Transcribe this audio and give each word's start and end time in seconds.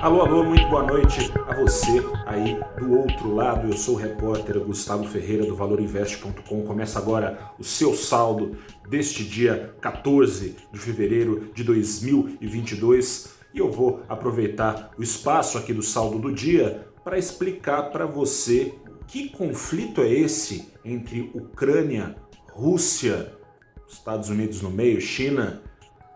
Alô, 0.00 0.20
alô, 0.20 0.44
muito 0.44 0.64
boa 0.68 0.84
noite 0.84 1.32
a 1.48 1.54
você 1.56 2.00
aí 2.24 2.56
do 2.78 2.96
outro 2.96 3.34
lado. 3.34 3.66
Eu 3.66 3.76
sou 3.76 3.96
o 3.96 3.98
repórter 3.98 4.56
Gustavo 4.60 5.04
Ferreira 5.08 5.44
do 5.44 5.56
ValorInvest.com. 5.56 6.62
Começa 6.62 7.00
agora 7.00 7.50
o 7.58 7.64
seu 7.64 7.92
saldo 7.94 8.56
deste 8.88 9.24
dia 9.24 9.74
14 9.80 10.54
de 10.72 10.78
fevereiro 10.78 11.50
de 11.52 11.64
2022 11.64 13.38
e 13.52 13.58
eu 13.58 13.72
vou 13.72 14.00
aproveitar 14.08 14.92
o 14.96 15.02
espaço 15.02 15.58
aqui 15.58 15.72
do 15.72 15.82
saldo 15.82 16.20
do 16.20 16.32
dia 16.32 16.86
para 17.02 17.18
explicar 17.18 17.90
para 17.90 18.06
você 18.06 18.76
que 19.08 19.28
conflito 19.28 20.00
é 20.00 20.12
esse 20.12 20.72
entre 20.84 21.28
Ucrânia, 21.34 22.14
Rússia, 22.52 23.32
Estados 23.88 24.28
Unidos 24.28 24.62
no 24.62 24.70
meio, 24.70 25.00
China 25.00 25.60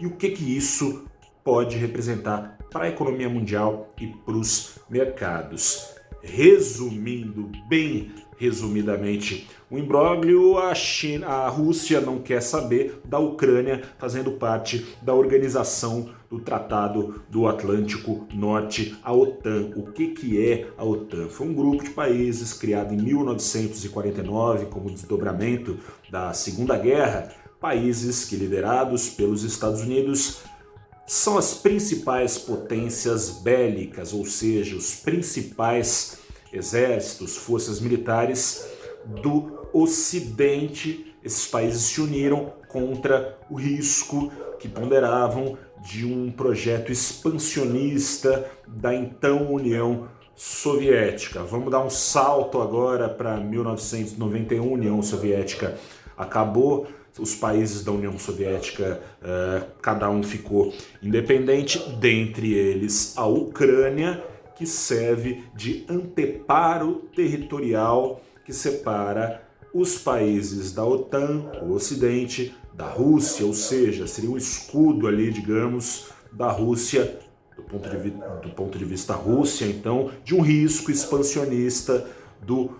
e 0.00 0.06
o 0.06 0.16
que 0.16 0.30
que 0.30 0.56
isso 0.56 1.06
pode 1.48 1.78
representar 1.78 2.58
para 2.70 2.84
a 2.84 2.88
economia 2.90 3.26
mundial 3.26 3.90
e 3.98 4.06
para 4.06 4.34
os 4.34 4.78
mercados. 4.90 5.94
Resumindo 6.22 7.50
bem 7.66 8.12
resumidamente 8.36 9.48
o 9.70 9.78
imbróglio, 9.78 10.58
a, 10.58 10.74
China, 10.74 11.26
a 11.26 11.48
Rússia 11.48 12.02
não 12.02 12.18
quer 12.18 12.42
saber 12.42 13.00
da 13.02 13.18
Ucrânia 13.18 13.80
fazendo 13.96 14.32
parte 14.32 14.86
da 15.00 15.14
organização 15.14 16.10
do 16.28 16.38
Tratado 16.38 17.22
do 17.30 17.48
Atlântico 17.48 18.28
Norte, 18.34 18.94
a 19.02 19.10
OTAN. 19.10 19.70
O 19.74 19.90
que, 19.90 20.08
que 20.08 20.46
é 20.46 20.66
a 20.76 20.84
OTAN? 20.84 21.30
Foi 21.30 21.46
um 21.46 21.54
grupo 21.54 21.82
de 21.82 21.90
países 21.90 22.52
criado 22.52 22.92
em 22.92 22.98
1949 22.98 24.66
como 24.66 24.90
desdobramento 24.90 25.78
da 26.10 26.34
Segunda 26.34 26.76
Guerra, 26.76 27.30
países 27.58 28.26
que 28.26 28.36
liderados 28.36 29.08
pelos 29.08 29.44
Estados 29.44 29.80
Unidos 29.80 30.42
são 31.08 31.38
as 31.38 31.54
principais 31.54 32.36
potências 32.36 33.30
bélicas, 33.30 34.12
ou 34.12 34.26
seja, 34.26 34.76
os 34.76 34.94
principais 34.94 36.18
exércitos, 36.52 37.34
forças 37.34 37.80
militares 37.80 38.68
do 39.22 39.66
Ocidente. 39.72 41.14
Esses 41.24 41.46
países 41.46 41.80
se 41.84 42.02
uniram 42.02 42.52
contra 42.68 43.38
o 43.50 43.54
risco 43.54 44.30
que 44.58 44.68
ponderavam 44.68 45.56
de 45.82 46.04
um 46.04 46.30
projeto 46.30 46.92
expansionista 46.92 48.50
da 48.66 48.94
então 48.94 49.50
União 49.50 50.08
Soviética. 50.36 51.42
Vamos 51.42 51.70
dar 51.70 51.82
um 51.82 51.90
salto 51.90 52.60
agora 52.60 53.08
para 53.08 53.38
1991, 53.38 54.72
União 54.72 55.02
Soviética 55.02 55.78
acabou 56.18 56.86
os 57.18 57.34
países 57.34 57.82
da 57.82 57.92
União 57.92 58.18
Soviética, 58.18 59.00
uh, 59.22 59.66
cada 59.80 60.08
um 60.10 60.22
ficou 60.22 60.72
independente, 61.02 61.78
dentre 61.96 62.52
eles 62.52 63.16
a 63.16 63.26
Ucrânia, 63.26 64.22
que 64.56 64.66
serve 64.66 65.44
de 65.54 65.84
anteparo 65.88 67.04
territorial 67.14 68.20
que 68.44 68.52
separa 68.52 69.42
os 69.72 69.98
países 69.98 70.72
da 70.72 70.84
OTAN, 70.84 71.50
o 71.62 71.72
Ocidente, 71.72 72.54
da 72.74 72.86
Rússia, 72.86 73.44
ou 73.44 73.52
seja, 73.52 74.06
seria 74.06 74.30
um 74.30 74.36
escudo 74.36 75.06
ali, 75.06 75.30
digamos, 75.30 76.08
da 76.32 76.50
Rússia, 76.50 77.18
do 77.56 77.62
ponto 77.62 77.88
de, 77.88 78.10
do 78.42 78.50
ponto 78.54 78.78
de 78.78 78.84
vista 78.84 79.14
Rússia, 79.14 79.66
então, 79.66 80.10
de 80.24 80.34
um 80.34 80.40
risco 80.40 80.90
expansionista 80.90 82.06
do 82.40 82.70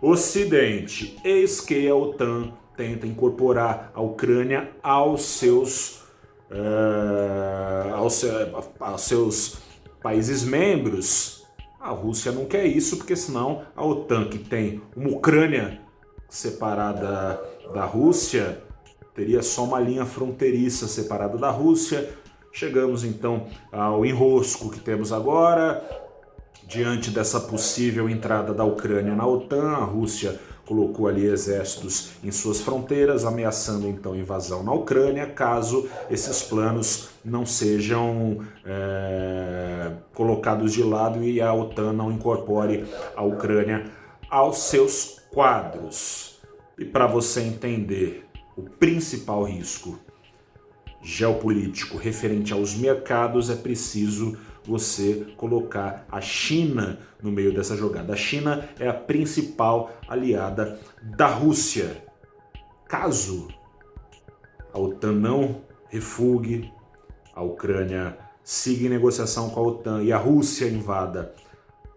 Ocidente. 0.00 1.16
Eis 1.24 1.60
que 1.60 1.88
a 1.88 1.94
OTAN 1.94 2.52
tenta 2.78 3.08
incorporar 3.08 3.90
a 3.92 4.00
Ucrânia 4.00 4.70
aos 4.80 5.22
seus, 5.22 6.04
uh, 6.48 7.92
aos, 7.94 8.24
aos 8.78 9.02
seus 9.02 9.58
países 10.00 10.44
membros. 10.44 11.44
A 11.80 11.90
Rússia 11.90 12.30
não 12.30 12.44
quer 12.44 12.66
isso, 12.66 12.96
porque 12.96 13.16
senão 13.16 13.62
a 13.74 13.84
OTAN, 13.84 14.28
que 14.28 14.38
tem 14.38 14.80
uma 14.96 15.10
Ucrânia 15.10 15.80
separada 16.28 17.40
da 17.74 17.84
Rússia, 17.84 18.62
teria 19.12 19.42
só 19.42 19.64
uma 19.64 19.80
linha 19.80 20.06
fronteiriça 20.06 20.86
separada 20.86 21.36
da 21.36 21.50
Rússia. 21.50 22.08
Chegamos 22.52 23.02
então 23.02 23.48
ao 23.72 24.06
enrosco 24.06 24.70
que 24.70 24.78
temos 24.78 25.12
agora. 25.12 25.82
Diante 26.64 27.10
dessa 27.10 27.40
possível 27.40 28.08
entrada 28.08 28.54
da 28.54 28.62
Ucrânia 28.62 29.16
na 29.16 29.26
OTAN, 29.26 29.70
a 29.70 29.84
Rússia 29.84 30.38
colocou 30.68 31.08
ali 31.08 31.24
exércitos 31.24 32.10
em 32.22 32.30
suas 32.30 32.60
fronteiras, 32.60 33.24
ameaçando 33.24 33.88
então 33.88 34.14
invasão 34.14 34.62
na 34.62 34.70
Ucrânia, 34.70 35.26
caso 35.26 35.88
esses 36.10 36.42
planos 36.42 37.08
não 37.24 37.46
sejam 37.46 38.40
é, 38.66 39.92
colocados 40.12 40.74
de 40.74 40.82
lado 40.82 41.24
e 41.24 41.40
a 41.40 41.54
OTAN 41.54 41.94
não 41.94 42.12
incorpore 42.12 42.84
a 43.16 43.22
Ucrânia 43.22 43.86
aos 44.28 44.58
seus 44.58 45.22
quadros. 45.30 46.38
E 46.78 46.84
para 46.84 47.06
você 47.06 47.40
entender 47.40 48.26
o 48.54 48.62
principal 48.62 49.44
risco 49.44 49.98
geopolítico 51.02 51.96
referente 51.96 52.52
aos 52.52 52.74
mercados, 52.74 53.48
é 53.48 53.56
preciso 53.56 54.36
você 54.68 55.26
colocar 55.36 56.06
a 56.10 56.20
China 56.20 56.98
no 57.22 57.32
meio 57.32 57.52
dessa 57.52 57.76
jogada. 57.76 58.12
A 58.12 58.16
China 58.16 58.68
é 58.78 58.88
a 58.88 58.94
principal 58.94 59.90
aliada 60.06 60.78
da 61.02 61.26
Rússia. 61.26 62.04
Caso 62.86 63.48
a 64.72 64.78
OTAN 64.78 65.12
não 65.12 65.62
refugue, 65.88 66.72
a 67.34 67.42
Ucrânia 67.42 68.18
siga 68.44 68.86
em 68.86 68.90
negociação 68.90 69.50
com 69.50 69.60
a 69.60 69.62
OTAN 69.62 70.02
e 70.02 70.12
a 70.12 70.18
Rússia 70.18 70.66
invada 70.66 71.34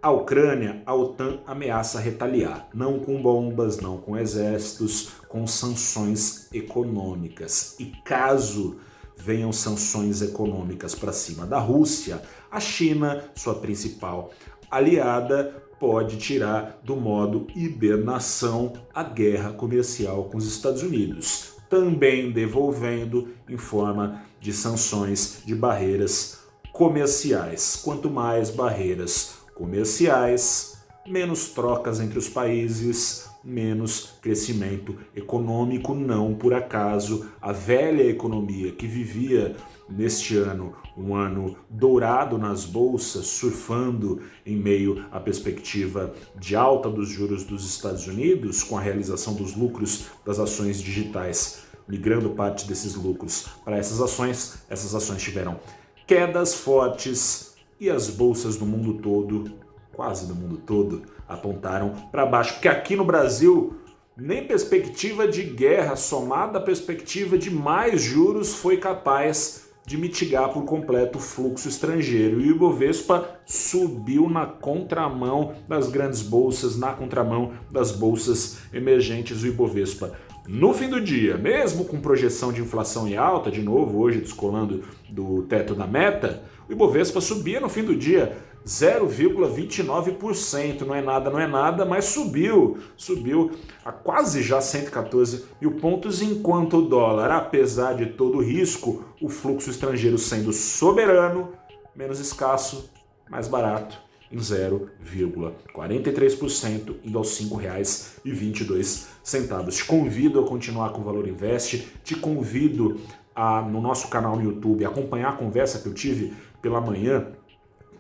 a 0.02 0.09
Ucrânia, 0.09 0.82
a 0.84 0.96
OTAN 0.96 1.42
ameaça 1.46 2.00
retaliar, 2.00 2.68
não 2.74 3.00
com 3.00 3.22
bombas, 3.22 3.78
não 3.78 3.98
com 3.98 4.18
exércitos, 4.18 5.12
com 5.28 5.46
sanções 5.46 6.52
econômicas. 6.52 7.76
E 7.80 7.86
caso 7.86 8.78
venham 9.24 9.52
sanções 9.52 10.22
econômicas 10.22 10.96
para 10.96 11.14
cima 11.14 11.46
da 11.46 11.59
Rússia, 11.59 12.22
a 12.50 12.59
China, 12.59 13.24
sua 13.36 13.56
principal 13.56 14.32
aliada, 14.70 15.64
pode 15.80 16.18
tirar 16.18 16.80
do 16.84 16.96
modo 16.96 17.48
hibernação 17.56 18.74
a 18.94 19.04
guerra 19.04 19.52
comercial 19.52 20.26
com 20.26 20.38
os 20.38 20.48
Estados 20.48 20.82
Unidos, 20.82 21.54
também 21.70 22.32
devolvendo 22.32 23.30
em 23.50 23.58
forma 23.58 24.24
de 24.40 24.54
sanções 24.54 25.42
de 25.46 25.53
barreiras 25.53 26.40
comerciais. 26.72 27.80
Quanto 27.84 28.09
mais 28.09 28.50
barreiras 28.50 29.36
comerciais, 29.56 30.78
menos 31.08 31.50
trocas 31.50 32.00
entre 32.00 32.18
os 32.18 32.30
países, 32.30 33.31
menos 33.44 34.13
crescimento 34.22 34.96
econômico. 35.16 35.94
Não 35.94 36.34
por 36.34 36.53
acaso 36.53 37.28
a 37.41 37.52
velha 37.52 38.03
economia 38.03 38.72
que 38.72 38.88
vivia 38.88 39.56
neste 39.90 40.38
ano 40.38 40.74
um 40.97 41.16
ano 41.16 41.56
dourado 41.69 42.38
nas 42.38 42.66
bolsas, 42.66 43.28
surfando 43.28 44.22
em 44.46 44.56
meio 44.56 45.06
à 45.12 45.19
perspectiva 45.19 46.13
de 46.38 46.56
alta 46.56 46.90
dos 46.90 47.09
juros 47.09 47.44
dos 47.44 47.66
Estados 47.66 48.07
Unidos, 48.07 48.63
com 48.63 48.78
a 48.78 48.81
realização 48.81 49.34
dos 49.34 49.56
lucros 49.56 50.08
das 50.25 50.40
ações 50.40 50.81
digitais, 50.81 51.63
migrando 51.88 52.31
parte 52.31 52.68
desses 52.68 52.96
lucros 52.96 53.47
para 53.63 53.78
essas 53.78 54.02
ações, 54.02 54.63
essas 54.69 54.94
ações 54.94 55.22
tiveram 55.22 55.59
quedas 56.06 56.53
fortes 56.53 57.56
e 57.79 57.90
as 57.90 58.09
bolsas 58.09 58.58
do 58.58 58.66
mundo 58.66 58.96
todo, 58.96 59.52
quase 59.94 60.28
do 60.28 60.35
mundo 60.35 60.57
todo, 60.57 61.03
apontaram 61.28 61.94
para 62.12 62.25
baixo, 62.25 62.53
porque 62.53 62.68
aqui 62.68 62.96
no 62.96 63.06
Brasil 63.06 63.75
nem 64.16 64.46
perspectiva 64.46 65.28
de 65.28 65.44
guerra 65.44 65.96
somada 65.96 66.59
à 66.59 66.62
perspectiva 66.62 67.38
de 67.38 67.50
mais 67.50 68.02
juros 68.02 68.53
foi 68.53 68.78
capaz 68.78 69.69
de 69.85 69.97
mitigar 69.97 70.50
por 70.53 70.63
completo 70.63 71.18
o 71.18 71.22
fluxo 71.22 71.67
estrangeiro. 71.67 72.40
E 72.40 72.52
o 72.52 72.55
Ibovespa 72.55 73.40
subiu 73.46 74.29
na 74.29 74.46
contramão 74.46 75.55
das 75.67 75.90
grandes 75.90 76.22
bolsas, 76.22 76.78
na 76.78 76.93
contramão 76.93 77.53
das 77.72 77.91
bolsas 77.91 78.59
emergentes. 78.72 79.41
O 79.41 79.47
Ibovespa 79.47 80.16
no 80.47 80.73
fim 80.73 80.90
do 80.90 80.99
dia, 80.99 81.38
mesmo 81.38 81.85
com 81.85 82.02
projeção 82.02 82.52
de 82.52 82.61
inflação 82.61 83.08
em 83.08 83.16
alta, 83.16 83.52
de 83.52 83.61
novo 83.61 83.99
hoje 83.99 84.20
descolando 84.20 84.84
do 85.09 85.43
teto 85.43 85.76
da 85.76 85.85
meta, 85.85 86.43
o 86.67 86.72
Ibovespa 86.72 87.22
subia 87.22 87.59
no 87.59 87.70
fim 87.70 87.84
do 87.84 87.96
dia 87.96 88.38
0,29%. 88.66 90.81
Não 90.81 90.96
é 90.96 91.02
nada, 91.02 91.29
não 91.29 91.40
é 91.40 91.47
nada, 91.47 91.85
mas 91.85 92.05
subiu. 92.05 92.78
Subiu 92.96 93.52
a 93.84 93.91
quase 93.91 94.41
já 94.43 94.61
114 94.61 95.43
mil 95.59 95.72
pontos, 95.73 96.22
enquanto 96.22 96.78
o 96.78 96.87
dólar, 96.87 97.31
apesar 97.31 97.96
de 97.96 98.05
todo 98.08 98.37
o 98.37 98.41
risco, 98.41 99.03
o 99.22 99.28
fluxo 99.29 99.69
estrangeiro 99.69 100.17
sendo 100.17 100.53
soberano, 100.53 101.49
menos 101.96 102.19
escasso, 102.19 102.90
mais 103.29 103.47
barato, 103.47 103.97
em 104.31 104.37
0,43%, 104.37 106.96
indo 107.03 107.17
aos 107.17 107.40
R$ 107.40 107.46
5,22. 107.46 109.72
Te 109.72 109.85
convido 109.85 110.40
a 110.40 110.47
continuar 110.47 110.91
com 110.91 111.02
o 111.02 111.03
Valor 111.03 111.28
Invest, 111.28 111.87
te 112.03 112.16
convido 112.16 113.02
a, 113.35 113.61
no 113.61 113.81
nosso 113.81 114.07
canal 114.07 114.35
no 114.35 114.43
YouTube, 114.43 114.85
acompanhar 114.85 115.29
a 115.29 115.35
conversa 115.35 115.79
que 115.79 115.87
eu 115.87 115.93
tive 115.93 116.34
pela 116.61 116.79
manhã 116.79 117.28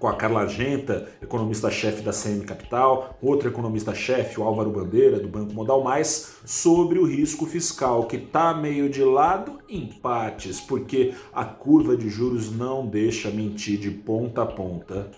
com 0.01 0.07
a 0.07 0.15
Carla 0.15 0.41
Argenta, 0.41 1.07
economista-chefe 1.21 2.01
da 2.01 2.11
CM 2.11 2.43
Capital, 2.43 3.15
outro 3.21 3.47
economista-chefe, 3.47 4.39
o 4.39 4.43
Álvaro 4.43 4.71
Bandeira, 4.71 5.19
do 5.19 5.27
Banco 5.27 5.53
Modal 5.53 5.83
Mais, 5.83 6.37
sobre 6.43 6.97
o 6.97 7.05
risco 7.05 7.45
fiscal, 7.45 8.07
que 8.07 8.15
está 8.15 8.51
meio 8.51 8.89
de 8.89 9.03
lado, 9.03 9.59
empates, 9.69 10.59
porque 10.59 11.13
a 11.31 11.45
curva 11.45 11.95
de 11.95 12.09
juros 12.09 12.51
não 12.51 12.87
deixa 12.87 13.29
mentir 13.29 13.77
de 13.77 13.91
ponta 13.91 14.41
a 14.41 14.45
ponta. 14.47 15.11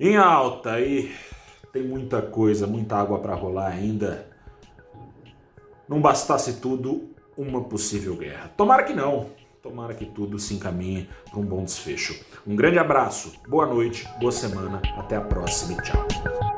Em 0.00 0.16
alta, 0.16 0.80
e 0.80 1.12
tem 1.70 1.82
muita 1.86 2.22
coisa, 2.22 2.66
muita 2.66 2.96
água 2.96 3.18
para 3.18 3.34
rolar 3.34 3.66
ainda. 3.66 4.26
Não 5.86 6.00
bastasse 6.00 6.54
tudo, 6.54 7.10
uma 7.36 7.62
possível 7.64 8.16
guerra. 8.16 8.50
Tomara 8.56 8.82
que 8.82 8.94
não. 8.94 9.43
Tomara 9.64 9.94
que 9.94 10.04
tudo 10.04 10.38
se 10.38 10.52
encaminhe 10.52 11.08
para 11.30 11.40
um 11.40 11.42
bom 11.42 11.64
desfecho. 11.64 12.22
Um 12.46 12.54
grande 12.54 12.78
abraço, 12.78 13.32
boa 13.48 13.64
noite, 13.64 14.06
boa 14.20 14.30
semana, 14.30 14.82
até 14.94 15.16
a 15.16 15.22
próxima 15.22 15.72
e 15.72 15.82
tchau. 15.82 16.53